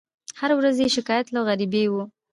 هره 0.39 0.55
ورځ 0.59 0.75
یې 0.83 0.89
شکایت 0.95 1.27
له 1.31 1.39
غریبۍ 1.47 1.85
وو 1.89 2.03